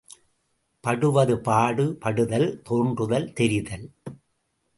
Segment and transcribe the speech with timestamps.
[0.83, 3.85] படுவது பாடு, படுதல் தோன்றுதல்– தெரிதல்.